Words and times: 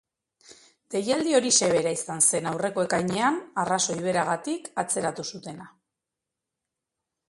Deialdi 0.95 1.35
horixe 1.39 1.69
bera 1.75 1.91
izan 1.99 2.25
zen 2.29 2.49
aurreko 2.53 2.87
ekainean, 2.89 3.39
arrazoi 3.67 4.01
beragatik, 4.09 4.75
atzeratu 4.87 5.31
zutena. 5.33 5.73